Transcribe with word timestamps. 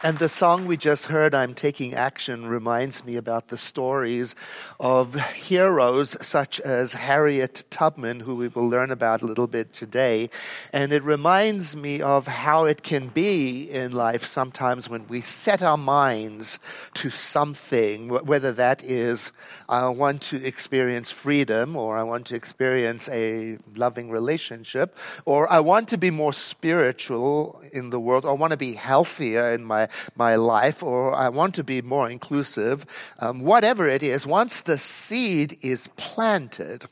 And 0.00 0.18
the 0.18 0.28
song 0.28 0.66
we 0.66 0.76
just 0.76 1.06
heard, 1.06 1.34
I'm 1.34 1.54
Taking 1.54 1.92
Action, 1.92 2.46
reminds 2.46 3.04
me 3.04 3.16
about 3.16 3.48
the 3.48 3.56
stories 3.56 4.36
of 4.78 5.16
heroes 5.16 6.16
such 6.24 6.60
as 6.60 6.92
Harriet 6.92 7.64
Tubman, 7.68 8.20
who 8.20 8.36
we 8.36 8.46
will 8.46 8.68
learn 8.68 8.92
about 8.92 9.22
a 9.22 9.26
little 9.26 9.48
bit 9.48 9.72
today. 9.72 10.30
And 10.72 10.92
it 10.92 11.02
reminds 11.02 11.74
me 11.74 12.00
of 12.00 12.28
how 12.28 12.64
it 12.66 12.84
can 12.84 13.08
be 13.08 13.68
in 13.68 13.90
life 13.90 14.24
sometimes 14.24 14.88
when 14.88 15.08
we 15.08 15.20
set 15.20 15.62
our 15.62 15.76
minds 15.76 16.60
to 16.94 17.10
something, 17.10 18.08
whether 18.24 18.52
that 18.52 18.84
is, 18.84 19.32
I 19.68 19.88
want 19.88 20.22
to 20.22 20.36
experience 20.46 21.10
freedom, 21.10 21.74
or 21.74 21.98
I 21.98 22.04
want 22.04 22.26
to 22.26 22.36
experience 22.36 23.08
a 23.08 23.58
loving 23.74 24.10
relationship, 24.10 24.96
or 25.24 25.50
I 25.50 25.58
want 25.58 25.88
to 25.88 25.98
be 25.98 26.10
more 26.12 26.32
spiritual 26.32 27.60
in 27.72 27.90
the 27.90 27.98
world, 27.98 28.24
or 28.24 28.30
I 28.30 28.34
want 28.34 28.52
to 28.52 28.56
be 28.56 28.74
healthier 28.74 29.52
in 29.52 29.64
my 29.64 29.87
my 30.16 30.36
life, 30.36 30.82
or 30.82 31.14
I 31.14 31.28
want 31.28 31.54
to 31.56 31.64
be 31.64 31.82
more 31.82 32.10
inclusive, 32.10 32.86
um, 33.18 33.40
whatever 33.42 33.88
it 33.88 34.02
is, 34.02 34.26
once 34.26 34.60
the 34.60 34.78
seed 34.78 35.58
is 35.62 35.88
planted, 35.96 36.86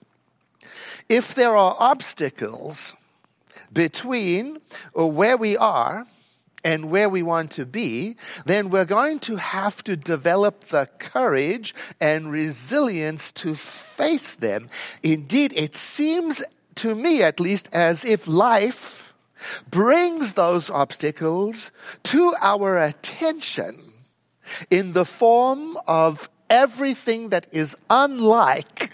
if 1.09 1.35
there 1.35 1.57
are 1.57 1.77
obstacles 1.79 2.95
between 3.73 4.59
where 4.93 5.37
we 5.37 5.57
are 5.57 6.07
and 6.65 6.91
where 6.91 7.09
we 7.09 7.23
want 7.23 7.53
to 7.53 7.65
be, 7.65 8.17
then 8.45 8.71
we're 8.71 8.85
going 8.85 9.21
to 9.21 9.37
have 9.37 9.85
to 9.85 9.97
develop 9.97 10.65
the 10.65 10.89
courage 10.99 11.73
and 12.01 12.33
resilience 12.33 13.31
to 13.31 13.55
face 13.55 14.35
them. 14.35 14.69
Indeed, 15.03 15.53
it 15.55 15.77
seems 15.77 16.43
to 16.77 16.95
me, 16.95 17.23
at 17.23 17.39
least, 17.39 17.69
as 17.73 18.05
if 18.05 18.27
life 18.27 19.06
brings 19.71 20.35
those 20.35 20.71
obstacles 20.71 21.71
to 22.05 22.35
our 22.41 22.79
attention 22.79 23.93
in 24.71 24.93
the 24.93 25.05
form 25.05 25.79
of 25.87 26.29
everything 26.49 27.31
that 27.31 27.47
is 27.53 27.77
unlike 27.91 28.93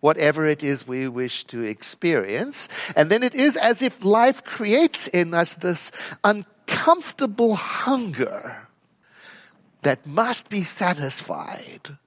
whatever 0.00 0.46
it 0.46 0.62
is 0.64 0.86
we 0.86 1.06
wish 1.06 1.44
to 1.44 1.62
experience. 1.62 2.68
And 2.96 3.10
then 3.10 3.22
it 3.22 3.34
is 3.34 3.56
as 3.56 3.82
if 3.82 4.04
life 4.04 4.44
creates 4.44 5.06
in 5.06 5.32
us 5.32 5.54
this 5.54 5.92
uncomfortable 6.24 7.54
hunger 7.54 8.68
that 9.82 10.06
must 10.06 10.48
be 10.48 10.64
satisfied 10.64 11.98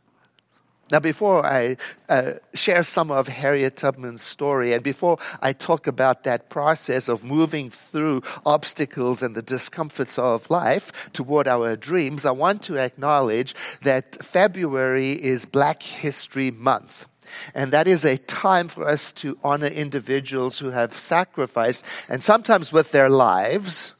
now, 0.91 0.99
before 0.99 1.43
I 1.43 1.77
uh, 2.09 2.33
share 2.53 2.83
some 2.83 3.09
of 3.09 3.27
Harriet 3.27 3.75
Tubman's 3.75 4.21
story, 4.21 4.71
and 4.71 4.83
before 4.83 5.17
I 5.41 5.51
talk 5.51 5.87
about 5.87 6.23
that 6.25 6.49
process 6.49 7.09
of 7.09 7.23
moving 7.23 7.71
through 7.71 8.21
obstacles 8.45 9.23
and 9.23 9.33
the 9.33 9.41
discomforts 9.41 10.19
of 10.19 10.47
life 10.51 10.91
toward 11.11 11.47
our 11.47 11.75
dreams, 11.75 12.23
I 12.23 12.31
want 12.31 12.61
to 12.63 12.77
acknowledge 12.77 13.55
that 13.81 14.23
February 14.23 15.13
is 15.13 15.45
Black 15.47 15.81
History 15.81 16.51
Month. 16.51 17.07
And 17.55 17.73
that 17.73 17.87
is 17.87 18.05
a 18.05 18.17
time 18.17 18.67
for 18.67 18.87
us 18.87 19.11
to 19.13 19.39
honor 19.43 19.65
individuals 19.65 20.59
who 20.59 20.69
have 20.69 20.95
sacrificed, 20.95 21.83
and 22.07 22.23
sometimes 22.23 22.71
with 22.71 22.91
their 22.91 23.09
lives, 23.09 23.93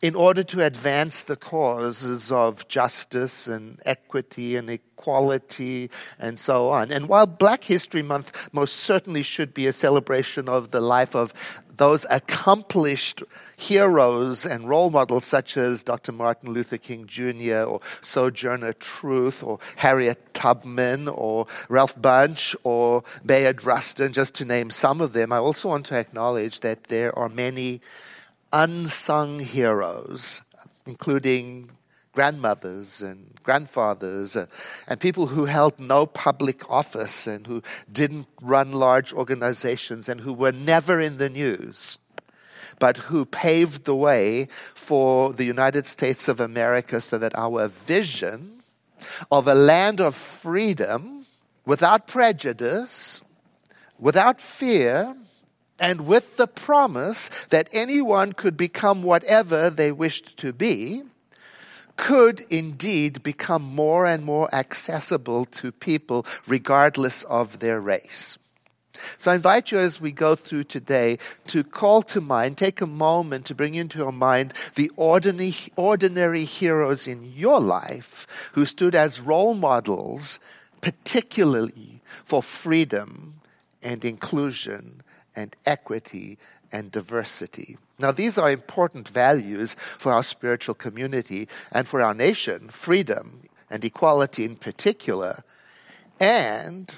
in 0.00 0.16
order 0.16 0.42
to 0.42 0.64
advance 0.64 1.22
the 1.22 1.36
causes 1.36 2.32
of 2.32 2.66
justice 2.66 3.46
and 3.46 3.80
equity 3.86 4.56
and 4.56 4.68
equality 4.68 4.91
and 6.18 6.38
so 6.38 6.70
on. 6.70 6.90
And 6.90 7.08
while 7.08 7.26
Black 7.26 7.64
History 7.64 8.02
Month 8.02 8.32
most 8.52 8.76
certainly 8.76 9.22
should 9.22 9.54
be 9.54 9.66
a 9.66 9.72
celebration 9.72 10.48
of 10.48 10.70
the 10.70 10.80
life 10.80 11.14
of 11.14 11.34
those 11.76 12.04
accomplished 12.10 13.22
heroes 13.56 14.44
and 14.44 14.68
role 14.68 14.90
models 14.90 15.24
such 15.24 15.56
as 15.56 15.82
Dr. 15.82 16.12
Martin 16.12 16.52
Luther 16.52 16.78
King 16.78 17.06
Jr. 17.06 17.62
or 17.62 17.80
Sojourner 18.00 18.74
Truth 18.74 19.42
or 19.42 19.58
Harriet 19.76 20.34
Tubman 20.34 21.08
or 21.08 21.46
Ralph 21.68 21.96
Bunche 22.00 22.54
or 22.62 23.04
Bayard 23.24 23.64
Rustin, 23.64 24.12
just 24.12 24.34
to 24.36 24.44
name 24.44 24.70
some 24.70 25.00
of 25.00 25.12
them, 25.12 25.32
I 25.32 25.38
also 25.38 25.68
want 25.68 25.86
to 25.86 25.98
acknowledge 25.98 26.60
that 26.60 26.84
there 26.84 27.16
are 27.18 27.28
many 27.28 27.80
unsung 28.52 29.38
heroes, 29.38 30.42
including 30.86 31.70
grandmothers 32.12 33.00
and 33.02 33.38
grandfathers 33.42 34.36
uh, 34.36 34.46
and 34.86 35.00
people 35.00 35.28
who 35.28 35.46
held 35.46 35.78
no 35.80 36.06
public 36.06 36.68
office 36.70 37.26
and 37.26 37.46
who 37.46 37.62
didn't 37.90 38.26
run 38.40 38.72
large 38.72 39.12
organizations 39.12 40.08
and 40.08 40.20
who 40.20 40.32
were 40.32 40.52
never 40.52 41.00
in 41.00 41.16
the 41.16 41.28
news, 41.28 41.98
but 42.78 42.98
who 42.98 43.24
paved 43.24 43.84
the 43.84 43.96
way 43.96 44.46
for 44.74 45.32
the 45.32 45.44
United 45.44 45.86
States 45.86 46.28
of 46.28 46.38
America 46.38 47.00
so 47.00 47.18
that 47.18 47.36
our 47.36 47.68
vision 47.68 48.62
of 49.30 49.48
a 49.48 49.54
land 49.54 50.00
of 50.00 50.14
freedom 50.14 51.26
without 51.64 52.06
prejudice, 52.06 53.22
without 53.98 54.40
fear, 54.40 55.16
and 55.80 56.02
with 56.06 56.36
the 56.36 56.46
promise 56.46 57.30
that 57.48 57.68
anyone 57.72 58.32
could 58.32 58.56
become 58.56 59.02
whatever 59.02 59.70
they 59.70 59.90
wished 59.90 60.36
to 60.36 60.52
be, 60.52 61.02
could 61.96 62.40
indeed 62.50 63.22
become 63.22 63.62
more 63.62 64.06
and 64.06 64.24
more 64.24 64.52
accessible 64.54 65.44
to 65.46 65.72
people 65.72 66.26
regardless 66.46 67.24
of 67.24 67.58
their 67.58 67.80
race. 67.80 68.38
So 69.18 69.32
I 69.32 69.34
invite 69.34 69.72
you 69.72 69.78
as 69.78 70.00
we 70.00 70.12
go 70.12 70.34
through 70.34 70.64
today 70.64 71.18
to 71.48 71.64
call 71.64 72.02
to 72.02 72.20
mind, 72.20 72.56
take 72.56 72.80
a 72.80 72.86
moment 72.86 73.46
to 73.46 73.54
bring 73.54 73.74
into 73.74 73.98
your 73.98 74.12
mind 74.12 74.52
the 74.74 74.90
ordinary, 74.96 75.54
ordinary 75.76 76.44
heroes 76.44 77.06
in 77.06 77.24
your 77.24 77.60
life 77.60 78.26
who 78.52 78.64
stood 78.64 78.94
as 78.94 79.20
role 79.20 79.54
models, 79.54 80.38
particularly 80.80 82.00
for 82.24 82.42
freedom 82.42 83.40
and 83.82 84.04
inclusion 84.04 85.02
and 85.34 85.54
equity 85.66 86.38
and 86.70 86.90
diversity. 86.90 87.76
Now, 87.98 88.12
these 88.12 88.38
are 88.38 88.50
important 88.50 89.08
values 89.08 89.76
for 89.98 90.12
our 90.12 90.22
spiritual 90.22 90.74
community 90.74 91.48
and 91.70 91.86
for 91.86 92.00
our 92.00 92.14
nation 92.14 92.68
freedom 92.68 93.42
and 93.70 93.84
equality 93.84 94.44
in 94.44 94.56
particular. 94.56 95.44
And 96.18 96.92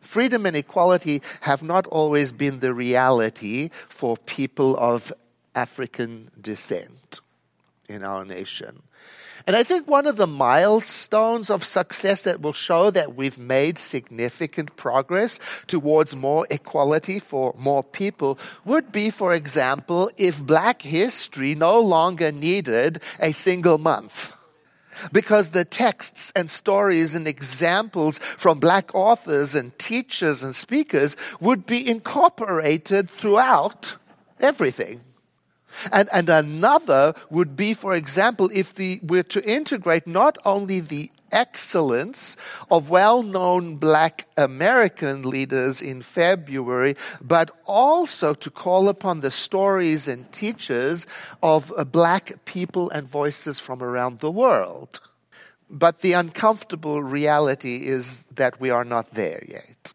freedom 0.00 0.46
and 0.46 0.56
equality 0.56 1.22
have 1.40 1.62
not 1.62 1.86
always 1.86 2.32
been 2.32 2.60
the 2.60 2.74
reality 2.74 3.70
for 3.88 4.16
people 4.16 4.76
of 4.76 5.12
African 5.54 6.30
descent 6.40 7.20
in 7.88 8.02
our 8.02 8.24
nation. 8.24 8.82
And 9.46 9.54
I 9.54 9.62
think 9.62 9.86
one 9.86 10.08
of 10.08 10.16
the 10.16 10.26
milestones 10.26 11.50
of 11.50 11.62
success 11.62 12.22
that 12.22 12.40
will 12.40 12.52
show 12.52 12.90
that 12.90 13.14
we've 13.14 13.38
made 13.38 13.78
significant 13.78 14.74
progress 14.74 15.38
towards 15.68 16.16
more 16.16 16.48
equality 16.50 17.20
for 17.20 17.54
more 17.56 17.84
people 17.84 18.40
would 18.64 18.90
be, 18.90 19.08
for 19.08 19.32
example, 19.32 20.10
if 20.16 20.44
black 20.44 20.82
history 20.82 21.54
no 21.54 21.78
longer 21.78 22.32
needed 22.32 23.00
a 23.20 23.30
single 23.30 23.78
month 23.78 24.32
because 25.12 25.50
the 25.50 25.64
texts 25.64 26.32
and 26.34 26.50
stories 26.50 27.14
and 27.14 27.28
examples 27.28 28.18
from 28.36 28.58
black 28.58 28.94
authors 28.94 29.54
and 29.54 29.78
teachers 29.78 30.42
and 30.42 30.54
speakers 30.54 31.16
would 31.38 31.66
be 31.66 31.88
incorporated 31.88 33.08
throughout 33.10 33.96
everything. 34.40 35.02
And, 35.92 36.08
and 36.12 36.28
another 36.28 37.14
would 37.30 37.56
be, 37.56 37.74
for 37.74 37.94
example, 37.94 38.50
if 38.52 38.74
the, 38.74 39.00
we're 39.02 39.22
to 39.24 39.44
integrate 39.44 40.06
not 40.06 40.38
only 40.44 40.80
the 40.80 41.10
excellence 41.32 42.36
of 42.70 42.88
well 42.88 43.22
known 43.22 43.76
black 43.76 44.26
American 44.36 45.22
leaders 45.22 45.82
in 45.82 46.02
February, 46.02 46.96
but 47.20 47.50
also 47.64 48.34
to 48.34 48.50
call 48.50 48.88
upon 48.88 49.20
the 49.20 49.30
stories 49.30 50.08
and 50.08 50.30
teachers 50.32 51.06
of 51.42 51.72
uh, 51.76 51.84
black 51.84 52.44
people 52.44 52.90
and 52.90 53.08
voices 53.08 53.60
from 53.60 53.82
around 53.82 54.20
the 54.20 54.30
world. 54.30 55.00
But 55.68 56.00
the 56.00 56.12
uncomfortable 56.12 57.02
reality 57.02 57.86
is 57.86 58.22
that 58.34 58.60
we 58.60 58.70
are 58.70 58.84
not 58.84 59.14
there 59.14 59.44
yet. 59.48 59.94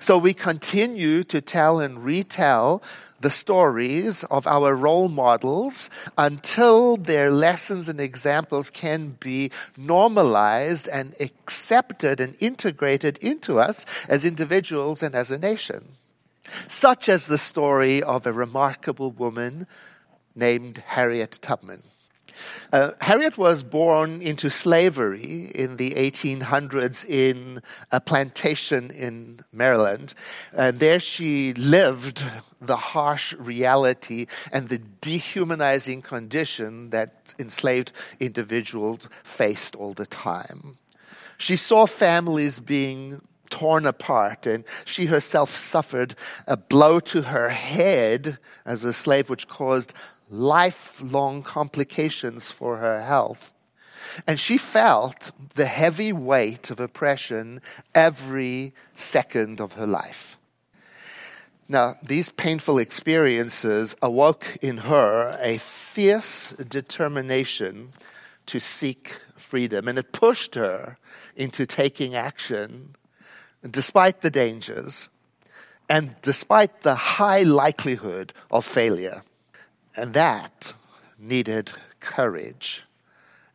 So 0.00 0.16
we 0.16 0.32
continue 0.32 1.24
to 1.24 1.42
tell 1.42 1.78
and 1.78 2.02
retell 2.02 2.82
the 3.24 3.30
stories 3.30 4.22
of 4.24 4.46
our 4.46 4.76
role 4.76 5.08
models 5.08 5.88
until 6.18 6.98
their 6.98 7.30
lessons 7.30 7.88
and 7.88 7.98
examples 7.98 8.68
can 8.68 9.16
be 9.18 9.50
normalized 9.78 10.86
and 10.88 11.14
accepted 11.18 12.20
and 12.20 12.36
integrated 12.38 13.16
into 13.22 13.58
us 13.58 13.86
as 14.10 14.26
individuals 14.26 15.02
and 15.02 15.14
as 15.14 15.30
a 15.30 15.38
nation. 15.38 15.96
Such 16.68 17.08
as 17.08 17.26
the 17.26 17.38
story 17.38 18.02
of 18.02 18.26
a 18.26 18.32
remarkable 18.32 19.10
woman 19.10 19.66
named 20.34 20.84
Harriet 20.88 21.38
Tubman. 21.40 21.82
Uh, 22.72 22.92
Harriet 23.00 23.38
was 23.38 23.62
born 23.62 24.20
into 24.22 24.50
slavery 24.50 25.50
in 25.54 25.76
the 25.76 25.92
1800s 25.92 27.04
in 27.08 27.62
a 27.92 28.00
plantation 28.00 28.90
in 28.90 29.40
Maryland. 29.52 30.14
And 30.52 30.78
there 30.78 31.00
she 31.00 31.52
lived 31.54 32.22
the 32.60 32.76
harsh 32.76 33.34
reality 33.34 34.26
and 34.52 34.68
the 34.68 34.78
dehumanizing 34.78 36.02
condition 36.02 36.90
that 36.90 37.34
enslaved 37.38 37.92
individuals 38.20 39.08
faced 39.22 39.76
all 39.76 39.94
the 39.94 40.06
time. 40.06 40.78
She 41.38 41.56
saw 41.56 41.86
families 41.86 42.60
being 42.60 43.20
torn 43.50 43.86
apart, 43.86 44.46
and 44.46 44.64
she 44.84 45.06
herself 45.06 45.54
suffered 45.54 46.16
a 46.46 46.56
blow 46.56 46.98
to 46.98 47.22
her 47.22 47.50
head 47.50 48.38
as 48.64 48.84
a 48.84 48.92
slave, 48.92 49.30
which 49.30 49.46
caused 49.46 49.94
lifelong 50.30 51.42
complications 51.42 52.50
for 52.50 52.78
her 52.78 53.02
health. 53.02 53.52
And 54.26 54.38
she 54.38 54.58
felt 54.58 55.30
the 55.54 55.66
heavy 55.66 56.12
weight 56.12 56.70
of 56.70 56.80
oppression 56.80 57.60
every 57.94 58.74
second 58.94 59.60
of 59.60 59.74
her 59.74 59.86
life. 59.86 60.38
Now, 61.68 61.96
these 62.02 62.30
painful 62.30 62.78
experiences 62.78 63.96
awoke 64.02 64.58
in 64.60 64.78
her 64.78 65.38
a 65.40 65.58
fierce 65.58 66.50
determination 66.50 67.92
to 68.46 68.60
seek 68.60 69.18
freedom, 69.36 69.88
and 69.88 69.98
it 69.98 70.12
pushed 70.12 70.54
her 70.56 70.98
into 71.34 71.64
taking 71.64 72.14
action 72.14 72.94
despite 73.68 74.20
the 74.20 74.30
dangers 74.30 75.08
and 75.88 76.16
despite 76.20 76.82
the 76.82 76.94
high 76.94 77.42
likelihood 77.42 78.32
of 78.50 78.64
failure. 78.64 79.22
And 79.96 80.14
that 80.14 80.74
needed 81.18 81.72
courage 82.00 82.82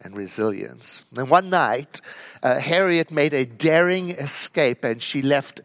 and 0.02 0.16
resilience. 0.16 1.06
And 1.16 1.30
one 1.30 1.50
night, 1.50 2.02
uh, 2.42 2.60
Harriet 2.60 3.12
made 3.12 3.34
a 3.34 3.46
daring 3.46 4.12
escape 4.12 4.84
and 4.84 5.02
she 5.04 5.22
left 5.22 5.62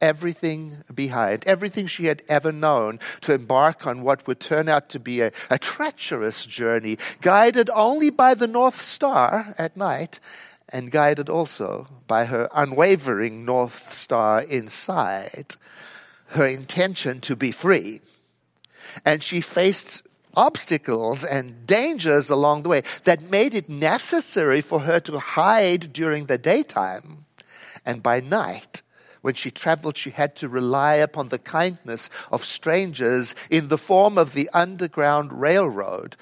everything 0.00 0.78
behind, 0.94 1.44
everything 1.46 1.86
she 1.86 2.06
had 2.06 2.22
ever 2.28 2.52
known, 2.52 2.98
to 3.20 3.32
embark 3.32 3.86
on 3.86 4.02
what 4.02 4.26
would 4.26 4.40
turn 4.40 4.68
out 4.68 4.88
to 4.90 5.00
be 5.00 5.20
a, 5.20 5.32
a 5.50 5.58
treacherous 5.58 6.44
journey, 6.46 6.98
guided 7.20 7.70
only 7.70 8.10
by 8.10 8.34
the 8.34 8.46
North 8.46 8.80
Star 8.80 9.54
at 9.58 9.76
night 9.76 10.20
and 10.68 10.90
guided 10.90 11.28
also 11.28 11.88
by 12.06 12.26
her 12.26 12.48
unwavering 12.54 13.44
North 13.44 13.92
Star 13.92 14.42
inside, 14.42 15.56
her 16.28 16.46
intention 16.46 17.20
to 17.20 17.34
be 17.34 17.50
free. 17.50 18.00
And 19.04 19.22
she 19.22 19.40
faced 19.40 20.02
obstacles 20.38 21.24
and 21.24 21.66
dangers 21.66 22.30
along 22.30 22.62
the 22.62 22.68
way 22.68 22.82
that 23.02 23.28
made 23.28 23.54
it 23.54 23.68
necessary 23.68 24.60
for 24.60 24.80
her 24.80 25.00
to 25.00 25.18
hide 25.18 25.92
during 25.92 26.26
the 26.26 26.38
daytime. 26.38 27.26
And 27.84 28.04
by 28.04 28.20
night, 28.20 28.82
when 29.20 29.34
she 29.34 29.50
traveled, 29.50 29.96
she 29.96 30.10
had 30.10 30.36
to 30.36 30.48
rely 30.48 30.94
upon 30.94 31.26
the 31.26 31.40
kindness 31.40 32.08
of 32.30 32.44
strangers 32.44 33.34
in 33.50 33.66
the 33.66 33.76
form 33.76 34.16
of 34.16 34.32
the 34.32 34.48
Underground 34.54 35.32
Railroad 35.32 36.14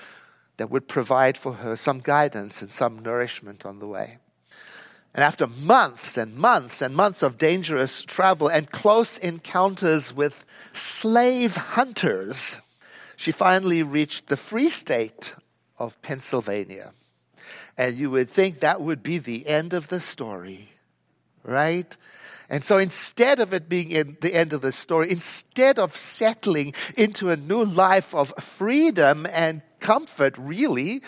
that 0.57 0.71
would 0.71 0.89
provide 0.89 1.37
for 1.37 1.53
her 1.53 1.77
some 1.77 2.01
guidance 2.01 2.63
and 2.63 2.73
some 2.73 3.01
nourishment 3.01 3.67
on 3.67 3.81
the 3.81 3.87
way. 3.87 4.17
And 5.13 5.23
after 5.23 5.47
months 5.47 6.17
and 6.17 6.35
months 6.37 6.81
and 6.81 6.97
months 6.97 7.23
of 7.23 7.37
dangerous 7.37 8.03
travel 8.03 8.49
and 8.49 8.71
close 8.71 9.19
encounters 9.19 10.15
with 10.15 10.47
slave 10.73 11.57
hunters, 11.57 12.57
she 13.17 13.33
finally 13.33 13.83
reached 13.83 14.29
the 14.29 14.37
free 14.37 14.71
state 14.71 15.35
of 15.79 16.01
Pennsylvania. 16.03 16.93
And 17.77 17.95
you 17.95 18.11
would 18.11 18.31
think 18.31 18.61
that 18.61 18.81
would 18.81 19.03
be 19.03 19.19
the 19.19 19.47
end 19.47 19.73
of 19.73 19.89
the 19.89 20.01
story, 20.01 20.71
right? 21.43 21.97
And 22.49 22.65
so 22.65 22.79
instead 22.79 23.41
of 23.41 23.53
it 23.53 23.69
being 23.69 24.17
the 24.21 24.35
end 24.35 24.53
of 24.53 24.61
the 24.61 24.73
story, 24.73 25.11
instead 25.11 25.79
of 25.79 25.97
settling 25.97 26.75
into 26.97 27.31
a 27.31 27.37
new 27.37 27.65
life 27.65 28.15
of 28.15 28.33
freedom 28.39 29.27
and 29.31 29.63
comfort, 29.81 30.37
really, 30.39 31.03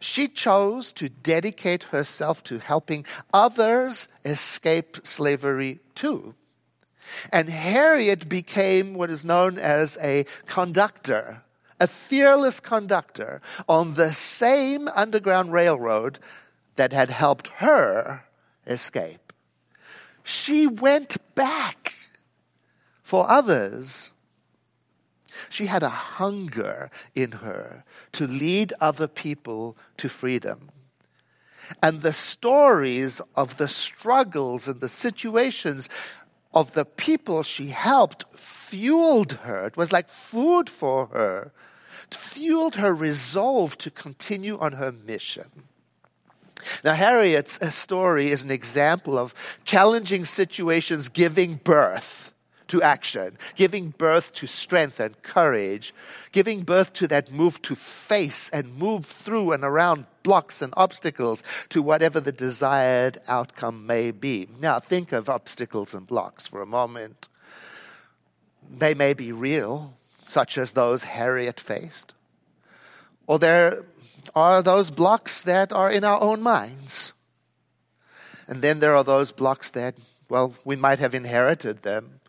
she 0.00 0.28
chose 0.28 0.92
to 0.92 1.08
dedicate 1.08 1.84
herself 1.84 2.42
to 2.44 2.58
helping 2.58 3.04
others 3.32 4.08
escape 4.24 4.98
slavery 5.04 5.80
too. 5.94 6.34
And 7.32 7.48
Harriet 7.48 8.28
became 8.28 8.94
what 8.94 9.10
is 9.10 9.24
known 9.24 9.58
as 9.58 9.98
a 10.00 10.26
conductor, 10.46 11.42
a 11.80 11.86
fearless 11.86 12.60
conductor 12.60 13.40
on 13.68 13.94
the 13.94 14.12
same 14.12 14.88
Underground 14.88 15.52
Railroad 15.52 16.18
that 16.76 16.92
had 16.92 17.10
helped 17.10 17.48
her 17.58 18.24
escape. 18.66 19.32
She 20.22 20.66
went 20.66 21.16
back 21.34 21.94
for 23.02 23.28
others 23.28 24.10
she 25.48 25.66
had 25.66 25.82
a 25.82 25.88
hunger 25.88 26.90
in 27.14 27.32
her 27.32 27.84
to 28.12 28.26
lead 28.26 28.72
other 28.80 29.08
people 29.08 29.76
to 29.98 30.08
freedom. 30.08 30.70
And 31.82 32.00
the 32.02 32.12
stories 32.12 33.20
of 33.36 33.58
the 33.58 33.68
struggles 33.68 34.68
and 34.68 34.80
the 34.80 34.88
situations 34.88 35.88
of 36.54 36.72
the 36.72 36.84
people 36.84 37.42
she 37.42 37.68
helped 37.68 38.24
fueled 38.34 39.32
her. 39.32 39.66
It 39.66 39.76
was 39.76 39.92
like 39.92 40.08
food 40.08 40.70
for 40.70 41.06
her, 41.06 41.52
fueled 42.14 42.76
her 42.76 42.94
resolve 42.94 43.76
to 43.78 43.90
continue 43.90 44.58
on 44.58 44.72
her 44.72 44.92
mission. 44.92 45.64
Now, 46.84 46.94
Harriet's 46.94 47.58
uh, 47.60 47.70
story 47.70 48.30
is 48.30 48.44
an 48.44 48.50
example 48.50 49.16
of 49.16 49.34
challenging 49.64 50.24
situations 50.24 51.08
giving 51.08 51.56
birth 51.56 52.34
to 52.68 52.82
action, 52.82 53.38
giving 53.56 53.90
birth 53.90 54.32
to 54.34 54.46
strength 54.46 55.00
and 55.00 55.20
courage, 55.22 55.94
giving 56.32 56.62
birth 56.62 56.92
to 56.94 57.08
that 57.08 57.32
move 57.32 57.60
to 57.62 57.74
face 57.74 58.50
and 58.50 58.76
move 58.76 59.06
through 59.06 59.52
and 59.52 59.64
around 59.64 60.06
blocks 60.22 60.60
and 60.60 60.74
obstacles 60.76 61.42
to 61.70 61.82
whatever 61.82 62.20
the 62.20 62.32
desired 62.32 63.18
outcome 63.26 63.86
may 63.86 64.10
be. 64.10 64.48
Now, 64.60 64.80
think 64.80 65.12
of 65.12 65.28
obstacles 65.28 65.94
and 65.94 66.06
blocks 66.06 66.46
for 66.46 66.60
a 66.60 66.66
moment. 66.66 67.28
They 68.70 68.92
may 68.92 69.14
be 69.14 69.32
real, 69.32 69.94
such 70.28 70.58
as 70.58 70.72
those 70.72 71.04
Harriet 71.04 71.58
faced, 71.58 72.12
or 73.26 73.38
there 73.38 73.84
are 74.34 74.62
those 74.62 74.90
blocks 74.90 75.42
that 75.42 75.72
are 75.72 75.90
in 75.90 76.04
our 76.04 76.20
own 76.20 76.42
minds. 76.42 77.12
And 78.46 78.62
then 78.62 78.80
there 78.80 78.94
are 78.94 79.04
those 79.04 79.32
blocks 79.32 79.70
that, 79.70 79.94
well, 80.28 80.54
we 80.64 80.76
might 80.76 80.98
have 80.98 81.14
inherited 81.14 81.82
them 81.82 82.20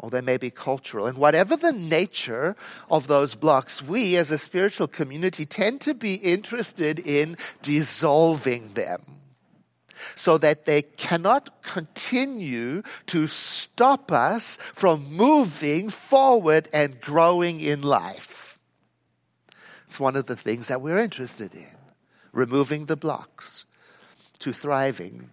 or 0.00 0.10
they 0.10 0.20
may 0.20 0.36
be 0.36 0.50
cultural. 0.50 1.06
And 1.06 1.18
whatever 1.18 1.56
the 1.56 1.72
nature 1.72 2.54
of 2.88 3.08
those 3.08 3.34
blocks, 3.34 3.82
we 3.82 4.14
as 4.16 4.30
a 4.30 4.38
spiritual 4.38 4.86
community 4.86 5.44
tend 5.44 5.80
to 5.82 5.94
be 5.94 6.14
interested 6.14 7.00
in 7.00 7.36
dissolving 7.62 8.74
them 8.74 9.18
so 10.14 10.38
that 10.38 10.64
they 10.64 10.82
cannot 10.82 11.62
continue 11.62 12.82
to 13.06 13.26
stop 13.26 14.12
us 14.12 14.58
from 14.74 15.12
moving 15.12 15.88
forward 15.88 16.68
and 16.72 17.00
growing 17.00 17.60
in 17.60 17.82
life. 17.82 18.58
It's 19.86 19.98
one 20.00 20.16
of 20.16 20.26
the 20.26 20.36
things 20.36 20.68
that 20.68 20.80
we're 20.80 20.98
interested 20.98 21.54
in 21.54 21.76
removing 22.32 22.86
the 22.86 22.96
blocks 22.96 23.64
to 24.38 24.52
thriving 24.52 25.30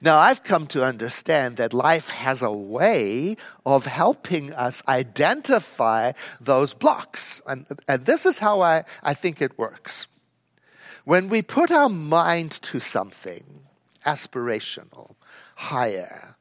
now, 0.00 0.18
I've 0.18 0.42
come 0.42 0.66
to 0.68 0.84
understand 0.84 1.56
that 1.56 1.72
life 1.72 2.10
has 2.10 2.42
a 2.42 2.52
way 2.52 3.36
of 3.64 3.86
helping 3.86 4.52
us 4.52 4.82
identify 4.88 6.12
those 6.40 6.74
blocks. 6.74 7.40
And, 7.46 7.66
and 7.86 8.04
this 8.04 8.26
is 8.26 8.38
how 8.38 8.60
I, 8.60 8.84
I 9.02 9.14
think 9.14 9.40
it 9.40 9.58
works. 9.58 10.06
When 11.08 11.30
we 11.30 11.40
put 11.40 11.70
our 11.70 11.88
mind 11.88 12.50
to 12.68 12.80
something 12.80 13.62
aspirational, 14.04 15.14
higher, 15.54 16.36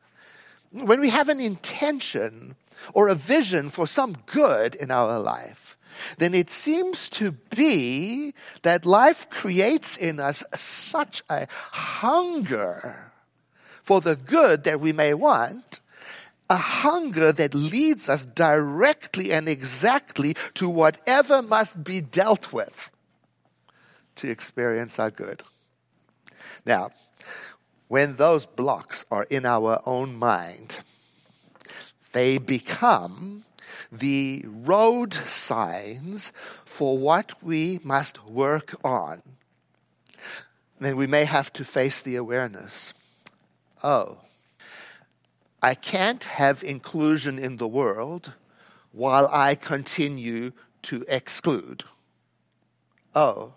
when 0.71 0.99
we 0.99 1.09
have 1.09 1.29
an 1.29 1.39
intention 1.39 2.57
or 2.93 3.07
a 3.07 3.15
vision 3.15 3.69
for 3.69 3.87
some 3.87 4.17
good 4.25 4.75
in 4.75 4.91
our 4.91 5.21
life, 5.21 5.77
then 6.17 6.33
it 6.33 6.49
seems 6.49 7.07
to 7.11 7.31
be 7.31 8.33
that 8.63 8.85
life 8.85 9.29
creates 9.29 9.95
in 9.95 10.19
us 10.19 10.43
such 10.53 11.23
a 11.29 11.47
hunger 11.71 13.13
for 13.81 14.01
the 14.01 14.17
good 14.17 14.65
that 14.65 14.81
we 14.81 14.91
may 14.91 15.13
want, 15.13 15.79
a 16.49 16.57
hunger 16.57 17.31
that 17.31 17.55
leads 17.55 18.09
us 18.09 18.25
directly 18.25 19.31
and 19.31 19.47
exactly 19.47 20.35
to 20.55 20.67
whatever 20.67 21.41
must 21.41 21.85
be 21.85 22.01
dealt 22.01 22.51
with 22.51 22.91
to 24.17 24.29
experience 24.29 24.99
our 24.99 25.11
good. 25.11 25.43
Now, 26.65 26.91
when 27.87 28.17
those 28.17 28.45
blocks 28.45 29.05
are 29.09 29.23
in 29.23 29.45
our 29.45 29.81
own 29.85 30.15
mind, 30.15 30.77
they 32.11 32.37
become 32.37 33.45
the 33.91 34.43
road 34.47 35.13
signs 35.13 36.33
for 36.65 36.97
what 36.97 37.41
we 37.41 37.79
must 37.83 38.25
work 38.25 38.75
on, 38.83 39.21
then 40.79 40.95
we 40.95 41.07
may 41.07 41.25
have 41.25 41.51
to 41.53 41.63
face 41.63 41.99
the 42.01 42.15
awareness 42.15 42.93
oh, 43.83 44.17
I 45.61 45.73
can't 45.73 46.23
have 46.23 46.63
inclusion 46.63 47.39
in 47.39 47.57
the 47.57 47.67
world 47.67 48.33
while 48.91 49.27
I 49.31 49.55
continue 49.55 50.51
to 50.83 51.05
exclude. 51.07 51.83
Oh, 53.15 53.53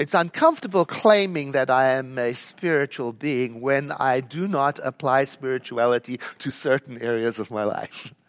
it's 0.00 0.14
uncomfortable 0.14 0.86
claiming 0.86 1.52
that 1.52 1.68
I 1.68 1.90
am 1.90 2.16
a 2.16 2.32
spiritual 2.32 3.12
being 3.12 3.60
when 3.60 3.92
I 3.92 4.20
do 4.20 4.48
not 4.48 4.80
apply 4.82 5.24
spirituality 5.24 6.18
to 6.38 6.50
certain 6.50 7.02
areas 7.02 7.38
of 7.38 7.50
my 7.50 7.64
life. 7.64 8.14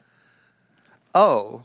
Oh, 1.14 1.64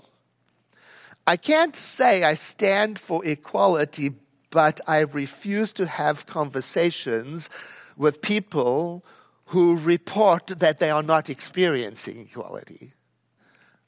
I 1.24 1.36
can't 1.36 1.76
say 1.76 2.24
I 2.24 2.34
stand 2.34 2.98
for 2.98 3.24
equality, 3.24 4.12
but 4.50 4.80
I 4.88 4.98
refuse 4.98 5.72
to 5.74 5.86
have 5.86 6.26
conversations 6.26 7.48
with 7.96 8.22
people 8.22 9.04
who 9.46 9.76
report 9.76 10.48
that 10.48 10.78
they 10.78 10.90
are 10.90 11.04
not 11.04 11.30
experiencing 11.30 12.26
equality. 12.28 12.92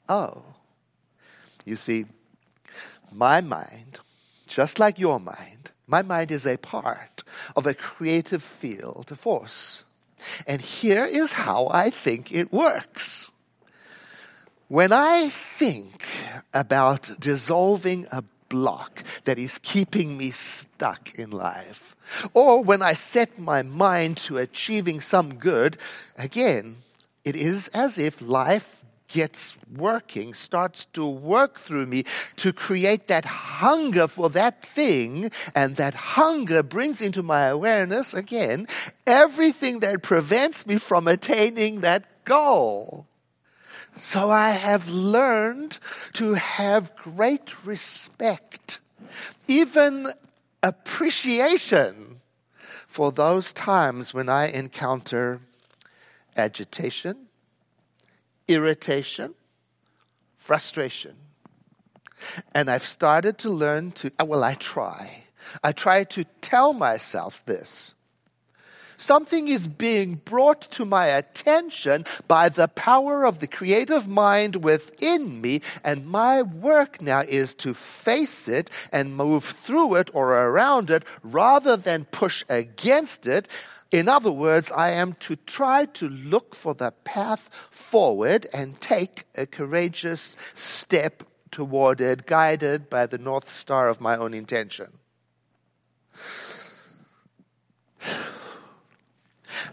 Oh, 0.07 0.43
you 1.65 1.75
see, 1.75 2.05
my 3.11 3.41
mind, 3.41 3.99
just 4.47 4.79
like 4.79 4.97
your 4.97 5.19
mind, 5.19 5.58
my 5.89 6.03
mind 6.03 6.31
is 6.31 6.45
a 6.45 6.57
part 6.57 7.23
of 7.55 7.65
a 7.65 7.73
creative 7.73 8.43
field, 8.43 9.11
force. 9.17 9.83
And 10.45 10.61
here 10.61 11.05
is 11.05 11.31
how 11.33 11.67
I 11.71 11.89
think 11.89 12.31
it 12.31 12.53
works. 12.53 13.29
When 14.67 14.91
I 14.91 15.29
think 15.29 16.05
about 16.53 17.11
dissolving 17.19 18.05
a 18.11 18.23
block 18.49 19.03
that 19.23 19.39
is 19.39 19.57
keeping 19.57 20.15
me 20.17 20.29
stuck 20.29 21.15
in 21.15 21.31
life, 21.31 21.95
or 22.33 22.63
when 22.63 22.81
I 22.81 22.93
set 22.93 23.39
my 23.39 23.63
mind 23.63 24.17
to 24.17 24.37
achieving 24.37 25.01
some 25.01 25.35
good, 25.35 25.77
again, 26.17 26.77
it 27.23 27.35
is 27.35 27.67
as 27.69 27.97
if 27.97 28.21
life 28.21 28.78
gets 29.09 29.55
working, 29.75 30.33
starts 30.33 30.85
to 30.93 31.05
work 31.05 31.59
through 31.59 31.87
me 31.87 32.05
to 32.37 32.53
create 32.53 33.07
that 33.07 33.25
hunger 33.25 34.07
for 34.07 34.29
that 34.29 34.63
thing. 34.63 35.31
And 35.53 35.75
that 35.75 35.93
hunger 35.95 36.63
brings 36.63 37.01
into 37.01 37.21
my 37.21 37.45
awareness, 37.47 38.13
again, 38.13 38.67
everything 39.05 39.79
that 39.81 40.01
prevents 40.01 40.65
me 40.65 40.77
from 40.77 41.07
attaining 41.07 41.81
that 41.81 42.23
goal. 42.23 43.05
So 43.95 44.29
I 44.29 44.51
have 44.51 44.89
learned 44.89 45.79
to 46.13 46.35
have 46.35 46.95
great 46.95 47.65
respect, 47.65 48.79
even 49.47 50.13
appreciation 50.63 52.21
for 52.87 53.11
those 53.11 53.51
times 53.53 54.13
when 54.13 54.29
I 54.29 54.47
encounter 54.47 55.41
agitation, 56.35 57.28
irritation, 58.49 59.35
frustration. 60.37 61.15
And 62.53 62.69
I've 62.69 62.85
started 62.85 63.37
to 63.39 63.49
learn 63.49 63.91
to, 63.93 64.11
uh, 64.19 64.25
well, 64.25 64.43
I 64.43 64.55
try. 64.55 65.23
I 65.63 65.71
try 65.71 66.03
to 66.05 66.25
tell 66.41 66.73
myself 66.73 67.43
this. 67.45 67.93
Something 68.97 69.47
is 69.47 69.65
being 69.65 70.15
brought 70.15 70.59
to 70.71 70.83
my 70.83 71.07
attention 71.07 72.03
by 72.27 72.49
the 72.49 72.67
power 72.67 73.25
of 73.25 73.39
the 73.39 73.47
creative 73.47 74.09
mind 74.09 74.57
within 74.57 75.39
me, 75.39 75.61
and 75.85 76.05
my 76.05 76.41
work 76.41 77.01
now 77.01 77.21
is 77.21 77.53
to 77.55 77.73
face 77.73 78.49
it 78.49 78.69
and 78.91 79.15
move 79.15 79.45
through 79.45 79.95
it 79.95 80.09
or 80.13 80.33
around 80.33 80.89
it 80.89 81.03
rather 81.23 81.77
than 81.77 82.05
push 82.11 82.43
against 82.49 83.25
it. 83.25 83.47
In 83.91 84.07
other 84.07 84.31
words, 84.31 84.71
I 84.71 84.91
am 84.91 85.13
to 85.13 85.35
try 85.35 85.85
to 85.85 86.09
look 86.09 86.53
for 86.53 86.75
the 86.75 86.91
path 87.03 87.49
forward 87.71 88.45
and 88.53 88.79
take 88.79 89.25
a 89.35 89.47
courageous 89.47 90.37
step 90.53 91.23
toward 91.49 91.99
it, 91.99 92.27
guided 92.27 92.89
by 92.89 93.07
the 93.07 93.17
North 93.17 93.49
Star 93.49 93.89
of 93.89 93.99
my 93.99 94.15
own 94.15 94.35
intention. 94.35 94.99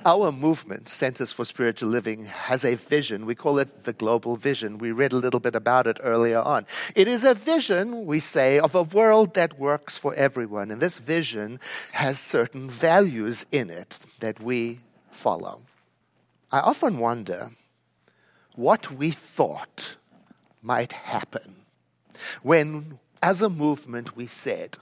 Our 0.05 0.33
movement, 0.33 0.89
Centers 0.89 1.33
for 1.33 1.45
Spiritual 1.45 1.89
Living, 1.91 2.25
has 2.25 2.65
a 2.65 2.75
vision. 2.75 3.27
We 3.27 3.35
call 3.35 3.59
it 3.59 3.85
the 3.85 3.93
global 3.93 4.37
vision. 4.37 4.79
We 4.79 4.93
read 4.93 5.13
a 5.13 5.17
little 5.17 5.41
bit 5.41 5.55
about 5.55 5.87
it 5.87 5.99
earlier 6.03 6.41
on. 6.41 6.67
It 6.95 7.09
is 7.09 7.25
a 7.25 7.35
vision, 7.35 8.07
we 8.07 8.21
say, 8.21 8.59
of 8.59 8.75
a 8.75 8.83
world 8.83 9.35
that 9.35 9.59
works 9.59 9.99
for 9.99 10.15
everyone. 10.15 10.71
And 10.71 10.81
this 10.81 10.99
vision 10.99 11.61
has 11.93 12.19
certain 12.19 12.71
values 12.71 13.47
in 13.53 13.71
it 13.71 13.99
that 14.21 14.41
we 14.41 14.81
follow. 15.11 15.63
I 16.51 16.61
often 16.61 16.99
wonder 16.99 17.51
what 18.55 18.93
we 18.93 19.11
thought 19.11 19.97
might 20.63 20.93
happen 20.93 21.57
when, 22.43 22.99
as 23.23 23.43
a 23.43 23.49
movement, 23.49 24.17
we 24.17 24.27
said, 24.27 24.79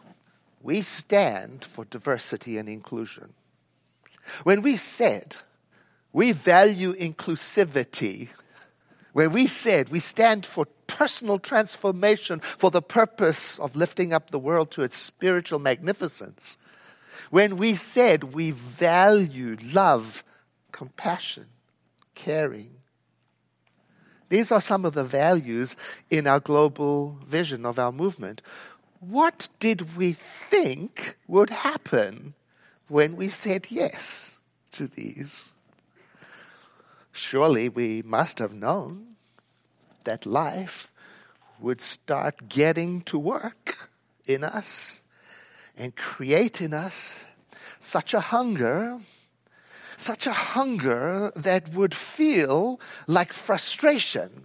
we 0.62 0.82
stand 0.82 1.64
for 1.64 1.84
diversity 1.84 2.56
and 2.56 2.68
inclusion. 2.68 3.34
When 4.42 4.62
we 4.62 4.76
said 4.76 5.36
we 6.12 6.32
value 6.32 6.94
inclusivity, 6.94 8.28
when 9.12 9.32
we 9.32 9.46
said 9.46 9.88
we 9.88 10.00
stand 10.00 10.46
for 10.46 10.66
personal 10.86 11.38
transformation 11.38 12.40
for 12.40 12.70
the 12.70 12.82
purpose 12.82 13.58
of 13.58 13.76
lifting 13.76 14.12
up 14.12 14.30
the 14.30 14.38
world 14.38 14.70
to 14.72 14.82
its 14.82 14.96
spiritual 14.96 15.58
magnificence, 15.58 16.56
when 17.30 17.56
we 17.56 17.74
said 17.74 18.34
we 18.34 18.50
value 18.50 19.56
love, 19.72 20.24
compassion, 20.72 21.46
caring, 22.14 22.70
these 24.28 24.50
are 24.50 24.60
some 24.60 24.84
of 24.84 24.94
the 24.94 25.04
values 25.04 25.76
in 26.10 26.26
our 26.26 26.40
global 26.40 27.18
vision 27.24 27.64
of 27.64 27.78
our 27.78 27.92
movement. 27.92 28.42
What 28.98 29.48
did 29.60 29.96
we 29.96 30.12
think 30.12 31.16
would 31.28 31.50
happen 31.50 32.34
when 32.88 33.16
we 33.16 33.28
said 33.28 33.66
yes 33.70 34.38
to 34.72 34.86
these? 34.86 35.46
Surely 37.12 37.68
we 37.68 38.02
must 38.02 38.38
have 38.38 38.52
known 38.52 39.16
that 40.04 40.26
life 40.26 40.90
would 41.60 41.80
start 41.80 42.48
getting 42.48 43.00
to 43.02 43.18
work 43.18 43.90
in 44.26 44.44
us 44.44 45.00
and 45.76 45.96
create 45.96 46.60
in 46.60 46.74
us 46.74 47.24
such 47.78 48.14
a 48.14 48.20
hunger, 48.20 48.98
such 49.96 50.26
a 50.26 50.32
hunger 50.32 51.32
that 51.36 51.72
would 51.74 51.94
feel 51.94 52.80
like 53.06 53.32
frustration. 53.32 54.44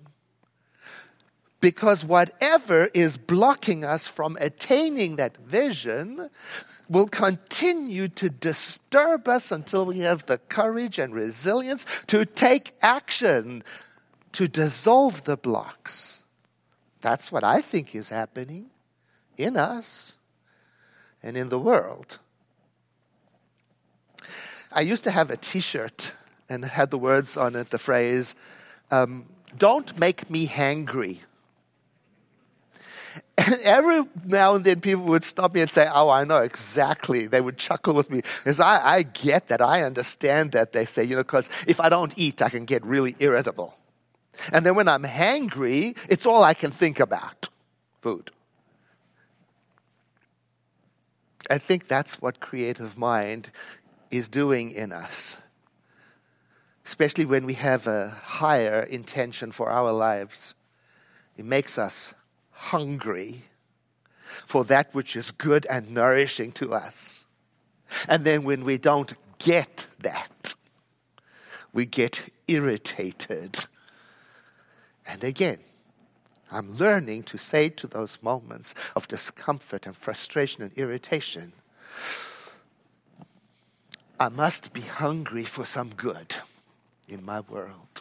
Because 1.62 2.06
whatever 2.06 2.86
is 2.94 3.18
blocking 3.18 3.84
us 3.84 4.08
from 4.08 4.38
attaining 4.40 5.18
that 5.18 5.38
vision 5.38 6.30
will 6.90 7.08
continue 7.08 8.08
to 8.08 8.30
disturb 8.30 9.28
us 9.28 9.52
until 9.52 9.86
we 9.86 10.00
have 10.00 10.26
the 10.26 10.38
courage 10.38 10.98
and 10.98 11.14
resilience 11.14 11.86
to 12.08 12.26
take 12.26 12.74
action 12.82 13.64
to 14.32 14.48
dissolve 14.48 15.24
the 15.26 15.38
blocks. 15.38 16.24
That's 17.02 17.32
what 17.32 17.44
I 17.44 17.62
think 17.62 17.96
is 17.96 18.10
happening 18.10 18.72
in 19.38 19.56
us 19.56 20.18
and 21.24 21.38
in 21.38 21.50
the 21.50 21.60
world. 21.60 22.20
I 24.72 24.82
used 24.82 25.04
to 25.06 25.12
have 25.12 25.32
a 25.32 25.38
t 25.38 25.60
shirt 25.60 26.14
and 26.48 26.66
had 26.66 26.92
the 26.92 26.98
words 26.98 27.38
on 27.38 27.56
it, 27.56 27.70
the 27.70 27.78
phrase, 27.78 28.36
um, 28.92 29.26
Don't 29.58 29.98
make 29.98 30.30
me 30.30 30.48
hangry. 30.48 31.20
And 33.38 33.56
every 33.64 34.04
now 34.26 34.56
and 34.56 34.66
then 34.66 34.82
people 34.82 35.06
would 35.06 35.24
stop 35.24 35.54
me 35.54 35.62
and 35.62 35.70
say, 35.70 35.88
Oh, 35.92 36.10
I 36.10 36.24
know 36.24 36.38
exactly. 36.38 37.28
They 37.28 37.42
would 37.42 37.58
chuckle 37.58 37.94
with 37.94 38.10
me. 38.10 38.22
Because 38.44 38.60
I, 38.60 38.96
I 38.96 39.04
get 39.04 39.48
that. 39.48 39.62
I 39.62 39.84
understand 39.84 40.52
that. 40.52 40.74
They 40.74 40.86
say, 40.86 41.04
you 41.04 41.16
know, 41.16 41.24
because 41.24 41.50
if 41.68 41.80
I 41.80 41.90
don't 41.90 42.14
eat, 42.18 42.42
I 42.42 42.50
can 42.50 42.66
get 42.66 42.86
really 42.86 43.16
irritable. 43.20 43.76
And 44.52 44.66
then 44.66 44.76
when 44.76 44.88
I'm 44.88 45.04
hangry, 45.04 45.98
it's 46.08 46.26
all 46.26 46.44
I 46.44 46.54
can 46.54 46.72
think 46.72 47.00
about 47.00 47.50
food. 48.02 48.32
I 51.50 51.58
think 51.58 51.88
that's 51.88 52.22
what 52.22 52.40
creative 52.40 52.98
mind 52.98 53.52
is 54.12 54.28
doing 54.28 54.72
in 54.72 54.92
us. 54.92 55.38
Especially 56.86 57.26
when 57.26 57.46
we 57.46 57.56
have 57.56 57.88
a 57.88 58.10
higher 58.10 58.82
intention 58.82 59.52
for 59.52 59.70
our 59.70 59.92
lives. 59.92 60.54
It 61.38 61.46
makes 61.46 61.78
us 61.78 62.14
hungry 62.60 63.44
for 64.46 64.64
that 64.66 64.94
which 64.94 65.16
is 65.16 65.32
good 65.32 65.66
and 65.68 65.92
nourishing 65.92 66.52
to 66.52 66.74
us. 66.74 67.24
And 68.08 68.26
then 68.26 68.44
when 68.44 68.66
we 68.66 68.78
don't 68.78 69.14
get 69.38 69.88
that, 70.00 70.54
we 71.74 71.86
get 71.86 72.22
irritated 72.48 73.58
and 75.08 75.24
again. 75.24 75.60
I'm 76.52 76.78
learning 76.78 77.24
to 77.24 77.38
say 77.38 77.70
to 77.70 77.88
those 77.88 78.18
moments 78.22 78.74
of 78.96 79.08
discomfort 79.08 79.86
and 79.86 79.96
frustration 79.96 80.64
and 80.64 80.74
irritation, 80.74 81.54
I 84.20 84.30
must 84.30 84.74
be 84.74 84.82
hungry 84.82 85.46
for 85.46 85.66
some 85.66 85.90
good 85.90 86.36
in 87.08 87.24
my 87.24 87.40
world. 87.42 87.99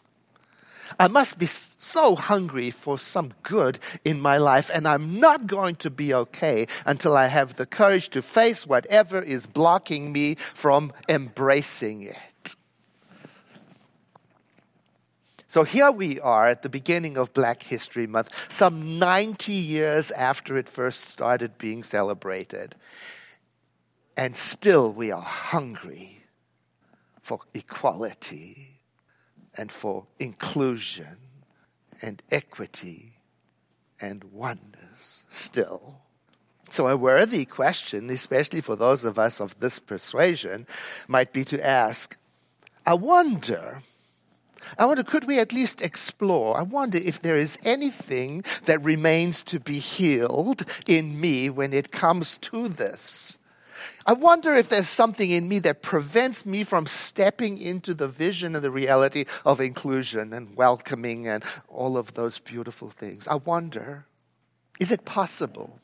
I 0.98 1.08
must 1.08 1.38
be 1.38 1.46
so 1.46 2.14
hungry 2.14 2.70
for 2.70 2.98
some 2.98 3.32
good 3.42 3.78
in 4.04 4.20
my 4.20 4.38
life, 4.38 4.70
and 4.72 4.86
I'm 4.86 5.18
not 5.20 5.46
going 5.46 5.76
to 5.76 5.90
be 5.90 6.14
okay 6.14 6.66
until 6.86 7.16
I 7.16 7.26
have 7.26 7.54
the 7.54 7.66
courage 7.66 8.08
to 8.10 8.22
face 8.22 8.66
whatever 8.66 9.20
is 9.20 9.46
blocking 9.46 10.12
me 10.12 10.36
from 10.54 10.92
embracing 11.08 12.02
it. 12.02 12.56
So 15.50 15.64
here 15.64 15.90
we 15.90 16.20
are 16.20 16.46
at 16.46 16.60
the 16.60 16.68
beginning 16.68 17.16
of 17.16 17.32
Black 17.32 17.62
History 17.62 18.06
Month, 18.06 18.28
some 18.50 18.98
90 18.98 19.50
years 19.50 20.10
after 20.10 20.58
it 20.58 20.68
first 20.68 21.06
started 21.06 21.56
being 21.56 21.82
celebrated. 21.82 22.74
And 24.14 24.36
still 24.36 24.92
we 24.92 25.10
are 25.10 25.22
hungry 25.22 26.20
for 27.22 27.40
equality 27.54 28.67
and 29.56 29.72
for 29.72 30.06
inclusion 30.18 31.16
and 32.02 32.22
equity 32.30 33.18
and 34.00 34.24
oneness 34.24 35.24
still. 35.28 36.00
So, 36.70 36.86
a 36.86 36.96
worthy 36.96 37.46
question, 37.46 38.10
especially 38.10 38.60
for 38.60 38.76
those 38.76 39.02
of 39.04 39.18
us 39.18 39.40
of 39.40 39.58
this 39.58 39.78
persuasion, 39.78 40.66
might 41.06 41.32
be 41.32 41.44
to 41.46 41.66
ask 41.66 42.16
I 42.88 42.94
wonder. 42.94 43.82
I 44.78 44.86
wonder, 44.86 45.02
could 45.02 45.24
we 45.26 45.38
at 45.38 45.52
least 45.52 45.82
explore? 45.82 46.58
I 46.58 46.62
wonder 46.62 46.98
if 46.98 47.20
there 47.20 47.36
is 47.36 47.58
anything 47.62 48.44
that 48.64 48.82
remains 48.82 49.42
to 49.44 49.60
be 49.60 49.78
healed 49.78 50.64
in 50.86 51.20
me 51.20 51.48
when 51.50 51.72
it 51.72 51.90
comes 51.90 52.38
to 52.38 52.68
this. 52.68 53.37
I 54.06 54.12
wonder 54.12 54.54
if 54.54 54.68
there's 54.68 54.88
something 54.88 55.30
in 55.30 55.48
me 55.48 55.58
that 55.60 55.82
prevents 55.82 56.44
me 56.46 56.64
from 56.64 56.86
stepping 56.86 57.58
into 57.58 57.94
the 57.94 58.08
vision 58.08 58.54
and 58.54 58.64
the 58.64 58.70
reality 58.70 59.24
of 59.44 59.60
inclusion 59.60 60.32
and 60.32 60.56
welcoming 60.56 61.28
and 61.28 61.44
all 61.68 61.96
of 61.96 62.14
those 62.14 62.38
beautiful 62.38 62.90
things. 62.90 63.28
I 63.28 63.36
wonder, 63.36 64.06
is 64.80 64.92
it 64.92 65.04
possible 65.04 65.80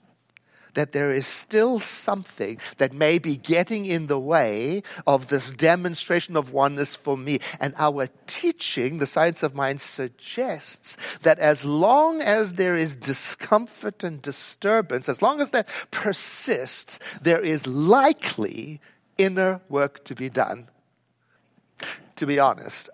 that 0.75 0.93
there 0.93 1.13
is 1.13 1.27
still 1.27 1.81
something 1.81 2.59
that 2.77 2.93
may 2.93 3.19
be 3.19 3.37
getting 3.37 3.87
in 3.87 4.07
the 4.07 4.19
way 4.19 4.83
of 5.07 5.29
this 5.29 5.51
demonstration 5.51 6.37
of 6.37 6.53
oneness 6.53 6.95
for 6.95 7.17
me. 7.17 7.41
And 7.59 7.75
our 7.79 8.09
teaching, 8.27 8.99
the 8.99 9.07
science 9.07 9.43
of 9.43 9.55
mind, 9.55 9.81
suggests 9.81 10.97
that 11.23 11.39
as 11.39 11.65
long 11.65 12.21
as 12.21 12.55
there 12.55 12.77
is 12.77 12.95
discomfort 12.95 14.05
and 14.05 14.21
disturbance, 14.21 15.09
as 15.09 15.23
long 15.23 15.41
as 15.41 15.51
that 15.51 15.69
persists, 15.91 16.99
there 17.23 17.41
is 17.41 17.67
likely 17.67 18.81
inner 19.19 19.61
work 19.69 20.05
to 20.05 20.15
be 20.15 20.29
done. 20.29 20.69
To 22.17 22.27
be 22.27 22.39
honest, 22.39 22.89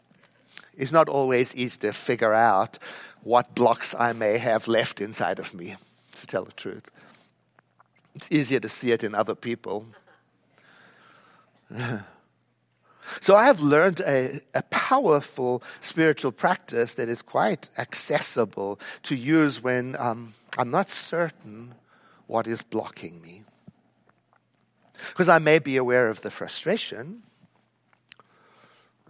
it's 0.76 0.92
not 0.92 1.08
always 1.08 1.54
easy 1.54 1.78
to 1.80 1.92
figure 1.92 2.32
out 2.32 2.78
what 3.22 3.54
blocks 3.54 3.94
I 3.99 4.12
may 4.14 4.38
have 4.38 4.66
left 4.66 5.00
inside 5.00 5.38
of 5.38 5.52
me, 5.52 5.76
to 6.20 6.26
tell 6.26 6.44
the 6.44 6.52
truth. 6.52 6.90
It's 8.14 8.29
easier 8.31 8.61
to 8.61 8.69
see 8.69 8.93
it 8.93 9.05
in 9.05 9.14
other 9.14 9.35
people. 9.35 9.87
so 13.21 13.37
I 13.37 13.45
have 13.45 13.61
learned 13.61 14.00
a, 14.00 14.40
a 14.55 14.62
powerful 14.62 15.62
spiritual 15.81 16.33
practice 16.33 16.95
that 16.95 17.09
is 17.09 17.23
quite 17.23 17.69
accessible 17.79 18.81
to 19.05 19.14
use 19.14 19.62
when 19.62 19.97
um, 19.97 20.35
I'm 20.59 20.71
not 20.71 20.90
certain 20.90 21.75
what 22.26 22.47
is 22.47 22.62
blocking 22.62 23.23
me. 23.23 23.45
Because 25.09 25.29
I 25.29 25.38
may 25.38 25.59
be 25.59 25.76
aware 25.76 26.09
of 26.09 26.23
the 26.23 26.31
frustration, 26.31 27.23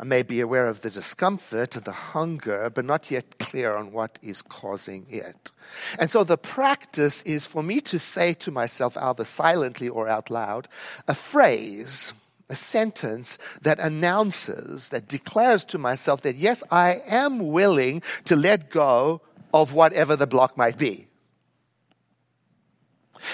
I 0.01 0.05
may 0.05 0.23
be 0.23 0.41
aware 0.41 0.67
of 0.67 0.81
the 0.81 0.89
discomfort, 0.89 1.73
the 1.73 1.93
hunger, 1.93 2.71
but 2.71 2.87
not 2.87 3.11
yet 3.11 3.39
clear 3.39 3.77
on 3.77 3.93
what 3.93 4.19
is 4.23 4.41
causing 4.41 5.07
it. 5.11 5.51
And 5.99 6.11
so 6.11 6.25
the 6.25 6.39
practice 6.39 7.21
is 7.25 7.47
for 7.47 7.63
me 7.63 7.83
to 7.83 7.99
say 7.99 8.33
to 8.35 8.51
myself, 8.51 8.97
either 8.97 9.27
silently 9.27 9.91
or 9.91 10.09
out 10.09 10.31
loud, 10.31 10.69
a 11.07 11.15
phrase, 11.15 12.15
a 12.49 12.57
sentence 12.57 13.37
that 13.61 13.79
announces, 13.79 14.89
that 14.89 15.07
declares 15.07 15.67
to 15.67 15.77
myself 15.77 16.23
that 16.23 16.37
yes, 16.37 16.63
I 16.71 17.03
am 17.07 17.51
willing 17.51 18.01
to 18.25 18.37
let 18.37 18.71
go 18.71 19.21
of 19.53 19.75
whatever 19.75 20.17
the 20.17 20.27
block 20.27 20.57
might 20.57 20.79
be. 20.79 21.09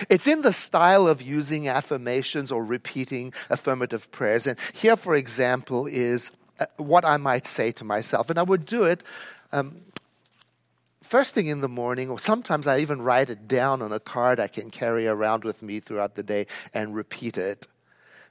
It's 0.08 0.26
in 0.26 0.42
the 0.42 0.52
style 0.52 1.06
of 1.06 1.22
using 1.22 1.68
affirmations 1.68 2.50
or 2.50 2.64
repeating 2.64 3.32
affirmative 3.50 4.10
prayers. 4.10 4.48
And 4.48 4.58
here, 4.74 4.96
for 4.96 5.14
example, 5.14 5.86
is 5.86 6.32
what 6.76 7.04
I 7.04 7.16
might 7.16 7.46
say 7.46 7.72
to 7.72 7.84
myself. 7.84 8.30
And 8.30 8.38
I 8.38 8.42
would 8.42 8.64
do 8.66 8.84
it 8.84 9.02
um, 9.52 9.80
first 11.06 11.34
thing 11.34 11.46
in 11.46 11.60
the 11.60 11.68
morning, 11.68 12.10
or 12.10 12.18
sometimes 12.18 12.66
I 12.66 12.80
even 12.80 13.00
write 13.00 13.30
it 13.30 13.46
down 13.46 13.80
on 13.80 13.92
a 13.92 14.00
card 14.00 14.40
I 14.40 14.48
can 14.48 14.70
carry 14.70 15.06
around 15.06 15.44
with 15.44 15.62
me 15.62 15.80
throughout 15.80 16.16
the 16.16 16.22
day 16.22 16.46
and 16.74 16.94
repeat 16.94 17.38
it. 17.38 17.66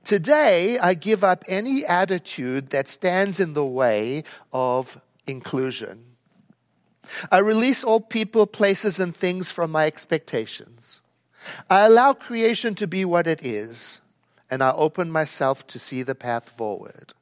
Today, 0.04 0.78
I 0.78 0.94
give 0.94 1.24
up 1.24 1.44
any 1.48 1.86
attitude 1.86 2.70
that 2.70 2.88
stands 2.88 3.40
in 3.40 3.54
the 3.54 3.66
way 3.66 4.24
of 4.54 5.02
inclusion. 5.26 6.04
I 7.32 7.40
release 7.40 7.84
all 7.84 8.02
people, 8.02 8.46
places, 8.46 9.00
and 9.00 9.16
things 9.16 9.52
from 9.52 9.72
my 9.72 9.86
expectations. 9.86 11.02
I 11.70 11.82
allow 11.82 12.14
creation 12.14 12.76
to 12.76 12.88
be 12.88 13.06
what 13.06 13.26
it 13.26 13.44
is, 13.44 14.02
and 14.50 14.64
I 14.64 14.72
open 14.72 15.12
myself 15.12 15.66
to 15.68 15.80
see 15.80 16.04
the 16.04 16.16
path 16.16 16.50
forward. 16.50 17.14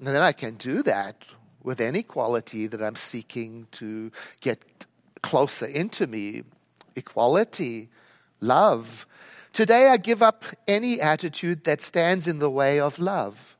And 0.00 0.08
then 0.08 0.22
I 0.22 0.32
can 0.32 0.54
do 0.54 0.82
that 0.82 1.24
with 1.62 1.80
any 1.80 2.02
quality 2.02 2.66
that 2.66 2.82
I'm 2.82 2.96
seeking 2.96 3.66
to 3.72 4.10
get 4.40 4.86
closer 5.22 5.66
into 5.66 6.06
me 6.06 6.42
equality, 6.96 7.88
love. 8.40 9.06
Today 9.52 9.88
I 9.88 9.96
give 9.96 10.22
up 10.22 10.44
any 10.66 11.00
attitude 11.00 11.64
that 11.64 11.80
stands 11.80 12.26
in 12.26 12.38
the 12.38 12.50
way 12.50 12.80
of 12.80 12.98
love. 12.98 13.56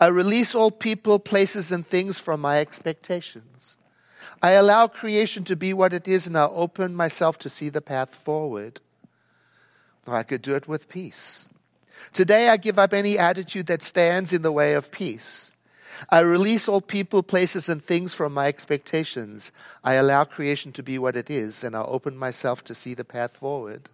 I 0.00 0.06
release 0.06 0.54
all 0.54 0.70
people, 0.70 1.18
places, 1.18 1.72
and 1.72 1.86
things 1.86 2.20
from 2.20 2.40
my 2.40 2.60
expectations. 2.60 3.76
I 4.42 4.52
allow 4.52 4.86
creation 4.86 5.44
to 5.44 5.56
be 5.56 5.72
what 5.72 5.92
it 5.92 6.06
is, 6.06 6.26
and 6.26 6.36
I 6.36 6.44
open 6.44 6.94
myself 6.94 7.38
to 7.38 7.48
see 7.48 7.68
the 7.68 7.80
path 7.80 8.14
forward. 8.14 8.80
Or 10.06 10.16
I 10.16 10.22
could 10.22 10.42
do 10.42 10.54
it 10.54 10.68
with 10.68 10.88
peace. 10.88 11.48
Today 12.12 12.48
I 12.48 12.56
give 12.56 12.78
up 12.78 12.92
any 12.92 13.18
attitude 13.18 13.66
that 13.66 13.82
stands 13.82 14.32
in 14.32 14.42
the 14.42 14.52
way 14.52 14.74
of 14.74 14.90
peace. 14.90 15.51
I 16.08 16.20
release 16.20 16.68
all 16.68 16.80
people, 16.80 17.22
places, 17.22 17.68
and 17.68 17.82
things 17.82 18.14
from 18.14 18.34
my 18.34 18.46
expectations. 18.46 19.52
I 19.84 19.94
allow 19.94 20.24
creation 20.24 20.72
to 20.72 20.82
be 20.82 20.98
what 20.98 21.16
it 21.16 21.30
is, 21.30 21.64
and 21.64 21.76
I 21.76 21.82
open 21.82 22.16
myself 22.16 22.64
to 22.64 22.74
see 22.74 22.94
the 22.94 23.04
path 23.04 23.36
forward. 23.36 23.88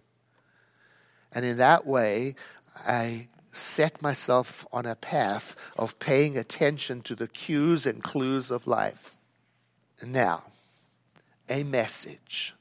And 1.31 1.45
in 1.45 1.57
that 1.57 1.85
way, 1.85 2.35
I 2.75 3.27
set 3.51 4.01
myself 4.01 4.65
on 4.71 4.85
a 4.85 4.95
path 4.95 5.55
of 5.77 5.99
paying 5.99 6.37
attention 6.37 7.01
to 7.01 7.15
the 7.15 7.27
cues 7.27 7.85
and 7.85 8.03
clues 8.03 8.51
of 8.51 8.67
life. 8.67 9.17
Now, 10.05 10.43
a 11.49 11.63
message 11.63 12.53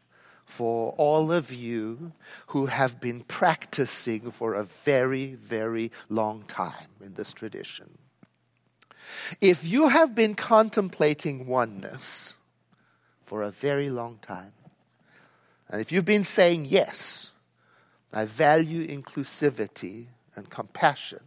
for 0.45 0.93
all 0.97 1.31
of 1.31 1.53
you 1.53 2.13
who 2.49 2.67
have 2.67 3.01
been 3.01 3.21
practicing 3.21 4.31
for 4.31 4.55
a 4.55 4.65
very, 4.65 5.35
very 5.35 5.93
long 6.09 6.43
time 6.49 6.89
in 7.05 7.15
this 7.15 7.33
tradition. 7.33 7.99
If 9.41 9.67
you 9.67 9.89
have 9.89 10.15
been 10.15 10.35
contemplating 10.35 11.47
oneness 11.47 12.35
for 13.25 13.43
a 13.43 13.51
very 13.51 13.91
long 13.91 14.19
time, 14.23 14.53
and 15.69 15.81
if 15.81 15.93
you've 15.93 16.05
been 16.05 16.25
saying, 16.25 16.67
Yes, 16.67 17.31
I 18.13 18.25
value 18.25 18.87
inclusivity 18.87 20.07
and 20.35 20.49
compassion, 20.49 21.21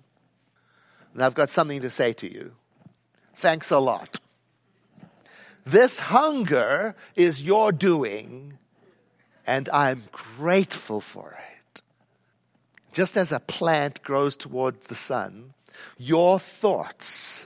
then 1.13 1.25
I've 1.25 1.35
got 1.35 1.49
something 1.49 1.81
to 1.81 1.89
say 1.89 2.13
to 2.13 2.31
you. 2.31 2.53
Thanks 3.35 3.71
a 3.71 3.79
lot. 3.79 4.19
This 5.65 5.99
hunger 5.99 6.95
is 7.15 7.43
your 7.43 7.71
doing, 7.71 8.57
and 9.45 9.69
I'm 9.69 10.03
grateful 10.11 11.01
for 11.01 11.37
it. 11.37 11.81
Just 12.93 13.15
as 13.15 13.31
a 13.31 13.39
plant 13.39 14.01
grows 14.01 14.35
toward 14.35 14.81
the 14.85 14.95
sun, 14.95 15.53
your 15.97 16.39
thoughts 16.39 17.45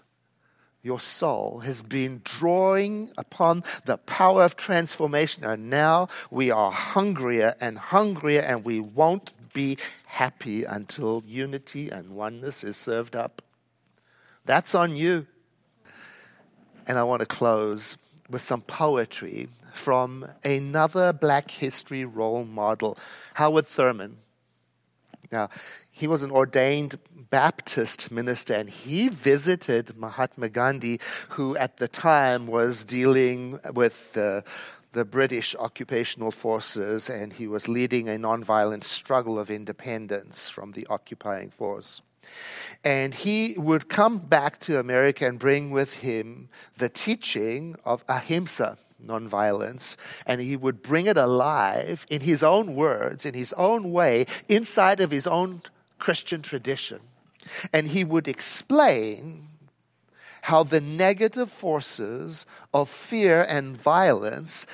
your 0.85 0.99
soul 0.99 1.61
has 1.61 1.81
been 1.81 2.21
drawing 2.23 3.09
upon 3.17 3.63
the 3.85 3.97
power 3.97 4.43
of 4.43 4.55
transformation, 4.55 5.43
and 5.43 5.67
now 5.67 6.07
we 6.29 6.51
are 6.51 6.71
hungrier 6.71 7.55
and 7.59 7.75
hungrier, 7.75 8.41
and 8.41 8.63
we 8.63 8.79
won't 8.79 9.31
be 9.51 9.79
happy 10.05 10.63
until 10.63 11.23
unity 11.25 11.89
and 11.89 12.11
oneness 12.11 12.63
is 12.63 12.77
served 12.77 13.15
up. 13.15 13.41
That's 14.45 14.75
on 14.75 14.95
you. 14.95 15.25
And 16.85 16.99
I 16.99 17.03
want 17.03 17.21
to 17.21 17.25
close 17.25 17.97
with 18.29 18.43
some 18.43 18.61
poetry 18.61 19.49
from 19.73 20.27
another 20.43 21.11
black 21.13 21.49
history 21.49 22.05
role 22.05 22.45
model, 22.45 22.95
Howard 23.33 23.65
Thurman. 23.65 24.17
Now, 25.31 25.49
he 25.95 26.07
was 26.07 26.23
an 26.23 26.31
ordained 26.31 26.99
Baptist 27.29 28.11
minister 28.11 28.53
and 28.53 28.69
he 28.69 29.07
visited 29.07 29.97
Mahatma 29.97 30.49
Gandhi, 30.49 30.99
who 31.29 31.55
at 31.55 31.77
the 31.77 31.87
time 31.87 32.47
was 32.47 32.83
dealing 32.83 33.59
with 33.73 34.11
the, 34.11 34.43
the 34.91 35.05
British 35.05 35.55
occupational 35.55 36.31
forces 36.31 37.09
and 37.09 37.31
he 37.31 37.47
was 37.47 37.69
leading 37.69 38.09
a 38.09 38.17
nonviolent 38.17 38.83
struggle 38.83 39.39
of 39.39 39.49
independence 39.49 40.49
from 40.49 40.73
the 40.73 40.85
occupying 40.87 41.49
force. 41.49 42.01
And 42.83 43.13
he 43.13 43.55
would 43.57 43.87
come 43.87 44.17
back 44.17 44.59
to 44.61 44.79
America 44.79 45.25
and 45.25 45.39
bring 45.39 45.71
with 45.71 45.95
him 45.95 46.49
the 46.75 46.89
teaching 46.89 47.77
of 47.85 48.03
ahimsa, 48.09 48.77
nonviolence, 49.05 49.95
and 50.25 50.41
he 50.41 50.57
would 50.57 50.81
bring 50.81 51.05
it 51.05 51.17
alive 51.17 52.05
in 52.09 52.21
his 52.21 52.43
own 52.43 52.75
words, 52.75 53.25
in 53.25 53.33
his 53.33 53.53
own 53.53 53.93
way, 53.93 54.25
inside 54.49 54.99
of 54.99 55.11
his 55.11 55.27
own 55.27 55.61
Christian 55.99 56.41
tradition. 56.41 56.99
And 57.71 57.89
he 57.89 58.03
would 58.03 58.27
explain 58.27 59.47
how 60.43 60.63
the 60.63 60.81
negative 60.81 61.51
forces 61.51 62.45
of 62.73 62.89
fear 62.89 63.43
and 63.43 63.75
violence 63.75 64.67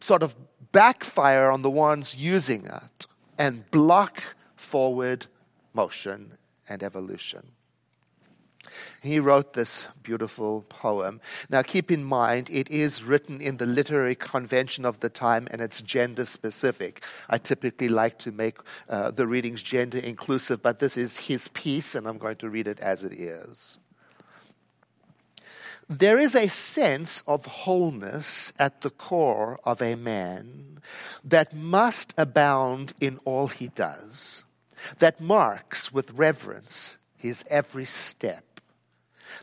sort 0.00 0.22
of 0.22 0.36
backfire 0.70 1.50
on 1.50 1.62
the 1.62 1.70
ones 1.70 2.14
using 2.16 2.66
it 2.66 3.06
and 3.36 3.68
block 3.70 4.22
forward 4.56 5.26
motion 5.74 6.38
and 6.68 6.82
evolution. 6.82 7.52
He 9.00 9.20
wrote 9.20 9.52
this 9.52 9.86
beautiful 10.02 10.62
poem. 10.68 11.20
Now, 11.48 11.62
keep 11.62 11.90
in 11.90 12.04
mind, 12.04 12.48
it 12.50 12.70
is 12.70 13.02
written 13.02 13.40
in 13.40 13.58
the 13.58 13.66
literary 13.66 14.14
convention 14.14 14.84
of 14.84 15.00
the 15.00 15.08
time 15.08 15.48
and 15.50 15.60
it's 15.60 15.82
gender 15.82 16.24
specific. 16.24 17.02
I 17.28 17.38
typically 17.38 17.88
like 17.88 18.18
to 18.20 18.32
make 18.32 18.58
uh, 18.88 19.10
the 19.10 19.26
readings 19.26 19.62
gender 19.62 19.98
inclusive, 19.98 20.62
but 20.62 20.78
this 20.78 20.96
is 20.96 21.16
his 21.16 21.48
piece 21.48 21.94
and 21.94 22.06
I'm 22.06 22.18
going 22.18 22.36
to 22.36 22.50
read 22.50 22.68
it 22.68 22.80
as 22.80 23.04
it 23.04 23.12
is. 23.12 23.78
There 25.90 26.18
is 26.18 26.34
a 26.34 26.48
sense 26.48 27.22
of 27.26 27.46
wholeness 27.46 28.52
at 28.58 28.82
the 28.82 28.90
core 28.90 29.58
of 29.64 29.80
a 29.80 29.94
man 29.94 30.80
that 31.24 31.54
must 31.54 32.12
abound 32.18 32.92
in 33.00 33.18
all 33.24 33.46
he 33.46 33.68
does, 33.68 34.44
that 34.98 35.18
marks 35.18 35.90
with 35.90 36.10
reverence 36.12 36.98
his 37.16 37.42
every 37.48 37.86
step 37.86 38.44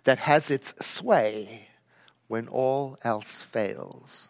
that 0.04 0.20
has 0.20 0.52
its 0.52 0.74
sway 0.80 1.68
when 2.28 2.48
all 2.48 2.98
else 3.04 3.42
fails, 3.42 4.30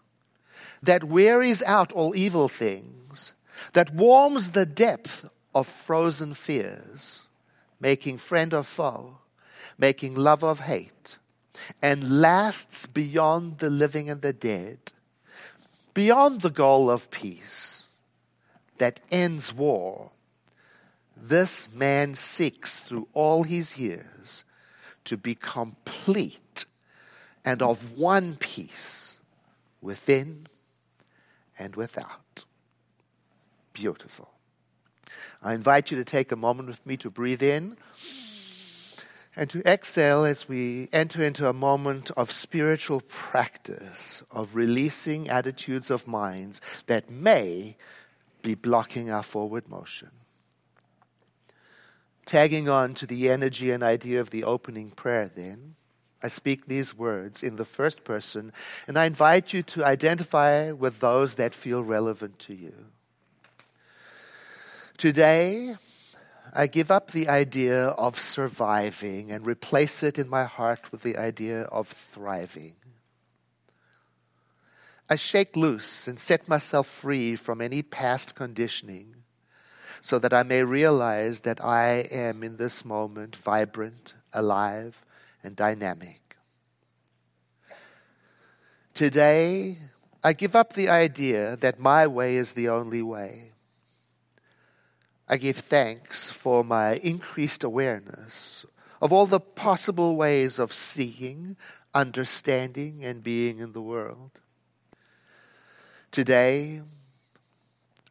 that 0.81 1.03
wearies 1.03 1.63
out 1.63 1.91
all 1.91 2.15
evil 2.15 2.49
things, 2.49 3.33
that 3.73 3.93
warms 3.93 4.51
the 4.51 4.65
depth 4.65 5.25
of 5.53 5.67
frozen 5.67 6.33
fears, 6.33 7.21
making 7.79 8.17
friend 8.17 8.53
of 8.53 8.67
foe, 8.67 9.17
making 9.77 10.15
love 10.15 10.43
of 10.43 10.61
hate, 10.61 11.17
and 11.81 12.21
lasts 12.21 12.85
beyond 12.85 13.59
the 13.59 13.69
living 13.69 14.09
and 14.09 14.21
the 14.21 14.33
dead, 14.33 14.77
beyond 15.93 16.41
the 16.41 16.49
goal 16.49 16.89
of 16.89 17.09
peace 17.09 17.87
that 18.77 18.99
ends 19.11 19.53
war. 19.53 20.11
This 21.15 21.71
man 21.71 22.15
seeks 22.15 22.79
through 22.79 23.07
all 23.13 23.43
his 23.43 23.77
years 23.77 24.43
to 25.05 25.17
be 25.17 25.35
complete 25.35 26.65
and 27.43 27.61
of 27.61 27.97
one 27.97 28.35
piece 28.35 29.19
within 29.81 30.47
and 31.57 31.75
without. 31.75 32.45
Beautiful. 33.73 34.29
I 35.41 35.53
invite 35.53 35.91
you 35.91 35.97
to 35.97 36.03
take 36.03 36.31
a 36.31 36.35
moment 36.35 36.69
with 36.69 36.85
me 36.85 36.97
to 36.97 37.09
breathe 37.09 37.43
in 37.43 37.77
and 39.35 39.49
to 39.49 39.61
exhale 39.67 40.25
as 40.25 40.47
we 40.47 40.89
enter 40.91 41.23
into 41.23 41.47
a 41.47 41.53
moment 41.53 42.09
of 42.11 42.31
spiritual 42.31 43.01
practice, 43.01 44.23
of 44.31 44.55
releasing 44.55 45.29
attitudes 45.29 45.91
of 45.91 46.07
minds 46.07 46.61
that 46.87 47.09
may 47.09 47.75
be 48.41 48.55
blocking 48.55 49.11
our 49.11 49.23
forward 49.23 49.67
motion 49.67 50.09
tagging 52.25 52.67
on 52.67 52.93
to 52.95 53.05
the 53.05 53.29
energy 53.29 53.71
and 53.71 53.83
idea 53.83 54.19
of 54.19 54.31
the 54.31 54.43
opening 54.43 54.91
prayer, 54.91 55.29
then, 55.33 55.75
I 56.23 56.27
speak 56.27 56.65
these 56.65 56.97
words 56.97 57.43
in 57.43 57.57
the 57.57 57.65
first 57.65 58.03
person, 58.03 58.51
and 58.87 58.97
I 58.97 59.05
invite 59.05 59.53
you 59.53 59.61
to 59.63 59.85
identify 59.85 60.71
with 60.71 60.99
those 60.99 61.35
that 61.35 61.53
feel 61.53 61.83
relevant 61.83 62.39
to 62.39 62.53
you. 62.53 62.73
Today, 64.97 65.75
I 66.53 66.67
give 66.67 66.89
up 66.89 67.11
the 67.11 67.27
idea 67.27 67.87
of 67.87 68.19
surviving 68.19 69.31
and 69.31 69.45
replace 69.45 70.03
it 70.03 70.17
in 70.17 70.29
my 70.29 70.45
heart 70.45 70.91
with 70.91 71.03
the 71.03 71.17
idea 71.17 71.63
of 71.63 71.87
thriving. 71.87 72.75
I 75.09 75.17
shake 75.17 75.55
loose 75.55 76.07
and 76.07 76.19
set 76.19 76.47
myself 76.47 76.87
free 76.87 77.35
from 77.35 77.61
any 77.61 77.83
past 77.83 78.35
conditioning 78.35 79.24
so 80.05 80.19
that 80.19 80.33
I 80.33 80.43
may 80.43 80.61
realize 80.61 81.39
that 81.39 81.65
I 81.65 82.05
am 82.11 82.43
in 82.43 82.57
this 82.57 82.85
moment 82.85 83.35
vibrant, 83.35 84.13
alive, 84.31 85.03
and 85.43 85.55
dynamic. 85.55 86.37
Today, 88.93 89.79
I 90.23 90.33
give 90.33 90.55
up 90.55 90.73
the 90.73 90.89
idea 90.89 91.57
that 91.57 91.79
my 91.79 92.05
way 92.05 92.35
is 92.35 92.51
the 92.51 92.69
only 92.69 93.01
way. 93.01 93.53
I 95.27 95.37
give 95.37 95.57
thanks 95.57 96.29
for 96.29 96.63
my 96.63 96.97
increased 96.97 97.63
awareness 97.63 98.63
of 99.01 99.11
all 99.11 99.25
the 99.25 99.39
possible 99.39 100.15
ways 100.15 100.59
of 100.59 100.71
seeing, 100.71 101.57
understanding, 101.95 103.03
and 103.03 103.23
being 103.23 103.57
in 103.57 103.73
the 103.73 103.81
world. 103.81 104.39
Today, 106.11 106.83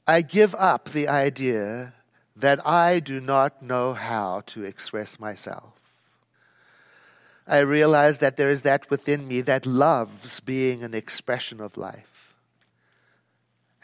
I 0.06 0.20
give 0.20 0.54
up 0.56 0.90
the 0.90 1.08
idea 1.08 1.94
that 2.36 2.66
I 2.66 3.00
do 3.00 3.20
not 3.20 3.62
know 3.62 3.94
how 3.94 4.42
to 4.46 4.64
express 4.64 5.18
myself. 5.18 5.72
I 7.46 7.58
realize 7.58 8.18
that 8.18 8.36
there 8.36 8.50
is 8.50 8.62
that 8.62 8.90
within 8.90 9.26
me 9.28 9.40
that 9.42 9.66
loves 9.66 10.40
being 10.40 10.82
an 10.82 10.94
expression 10.94 11.60
of 11.60 11.76
life. 11.76 12.34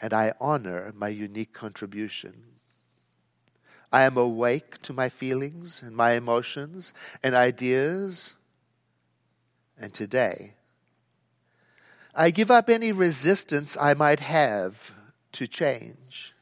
And 0.01 0.13
I 0.13 0.33
honor 0.39 0.91
my 0.95 1.09
unique 1.09 1.53
contribution. 1.53 2.33
I 3.91 4.03
am 4.03 4.17
awake 4.17 4.81
to 4.83 4.93
my 4.93 5.09
feelings 5.09 5.81
and 5.83 5.95
my 5.95 6.13
emotions 6.13 6.93
and 7.21 7.35
ideas. 7.35 8.35
And 9.79 9.93
today, 9.93 10.53
I 12.13 12.31
give 12.31 12.51
up 12.51 12.69
any 12.69 12.91
resistance 12.91 13.77
I 13.79 13.93
might 13.93 14.21
have 14.21 14.91
to 15.33 15.47
change. 15.47 16.33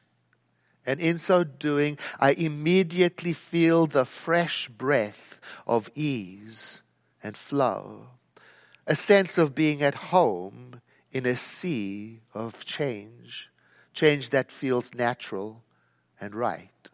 And 0.86 0.99
in 0.99 1.17
so 1.17 1.43
doing, 1.43 1.97
I 2.19 2.32
immediately 2.32 3.34
feel 3.34 3.86
the 3.86 4.06
fresh 4.06 4.69
breath 4.69 5.39
of 5.67 5.89
ease 5.93 6.82
and 7.21 7.38
flow, 7.38 8.08
a 8.88 8.95
sense 8.95 9.38
of 9.38 9.54
being 9.54 9.84
at 9.84 9.95
home 9.95 10.82
in 11.12 11.25
a 11.25 11.36
sea 11.36 12.21
of 12.34 12.65
change, 12.65 13.49
change 13.93 14.30
that 14.30 14.52
feels 14.52 14.93
natural 14.93 15.63
and 16.19 16.34
right. 16.34 16.89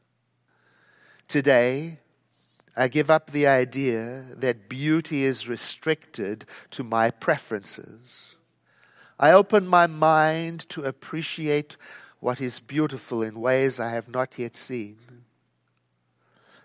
Today, 1.27 1.99
I 2.75 2.87
give 2.87 3.09
up 3.09 3.31
the 3.31 3.47
idea 3.47 4.25
that 4.35 4.67
beauty 4.67 5.23
is 5.23 5.47
restricted 5.47 6.45
to 6.71 6.83
my 6.83 7.09
preferences 7.09 8.35
I 9.19 9.31
open 9.31 9.65
my 9.65 9.87
mind 9.87 10.67
to 10.69 10.83
appreciate 10.83 11.77
what 12.19 12.41
is 12.41 12.59
beautiful 12.59 13.21
in 13.21 13.39
ways 13.39 13.79
I 13.79 13.91
have 13.91 14.09
not 14.09 14.37
yet 14.37 14.55
seen. 14.55 14.97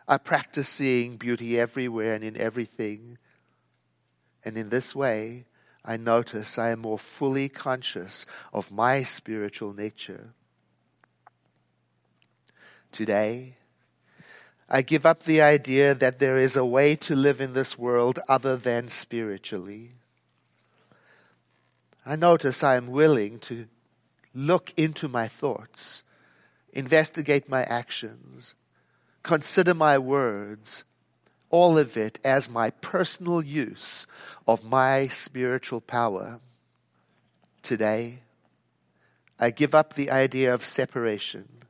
I 0.09 0.19
practice 0.19 0.69
seeing 0.69 1.17
beauty 1.17 1.59
everywhere 1.61 2.15
and 2.15 2.25
in 2.25 2.37
everything. 2.37 3.19
And 4.45 4.59
in 4.59 4.71
this 4.71 4.95
way, 4.95 5.45
I 5.85 5.97
notice 5.97 6.59
I 6.59 6.71
am 6.71 6.81
more 6.81 6.99
fully 6.99 7.49
conscious 7.49 8.27
of 8.53 8.73
my 8.73 9.05
spiritual 9.05 9.73
nature. 9.73 10.31
Today, 12.91 13.55
I 14.69 14.83
give 14.83 15.07
up 15.07 15.23
the 15.23 15.41
idea 15.41 15.95
that 15.95 16.19
there 16.19 16.39
is 16.39 16.57
a 16.57 16.65
way 16.65 16.97
to 16.97 17.15
live 17.15 17.41
in 17.41 17.53
this 17.53 17.79
world 17.79 18.19
other 18.29 18.57
than 18.57 18.89
spiritually. 18.89 19.93
I 22.11 22.17
notice 22.17 22.65
I 22.65 22.75
am 22.75 22.89
willing 22.89 23.39
to 23.39 23.69
look 24.35 24.73
into 24.77 25.07
my 25.07 25.29
thoughts, 25.29 26.03
investigate 26.73 27.49
my 27.49 27.63
actions, 27.63 28.57
consider 29.23 29.75
my 29.75 29.97
words, 29.97 30.83
all 31.51 31.79
of 31.79 31.97
it 31.97 32.19
as 32.25 32.51
my 32.51 32.71
personal 32.71 33.41
use 33.41 34.09
of 34.45 34.65
my 34.65 35.07
spiritual 35.07 35.81
power. 35.81 36.41
Today, 37.63 38.23
I 39.39 39.51
give 39.51 39.73
up 39.73 39.95
the 39.95 40.11
idea 40.11 40.53
of 40.53 40.65
separation 40.65 41.63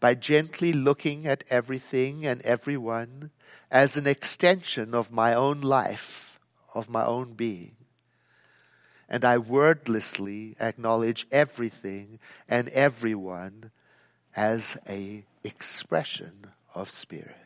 by 0.00 0.16
gently 0.16 0.74
looking 0.74 1.26
at 1.26 1.44
everything 1.48 2.26
and 2.26 2.42
everyone 2.42 3.30
as 3.70 3.96
an 3.96 4.06
extension 4.06 4.94
of 4.94 5.10
my 5.10 5.32
own 5.32 5.62
life, 5.62 6.38
of 6.74 6.90
my 6.90 7.06
own 7.06 7.32
being 7.32 7.72
and 9.12 9.26
I 9.26 9.36
wordlessly 9.36 10.56
acknowledge 10.58 11.26
everything 11.30 12.18
and 12.48 12.70
everyone 12.70 13.70
as 14.34 14.78
a 14.88 15.24
expression 15.44 16.46
of 16.74 16.90
spirit. 16.90 17.36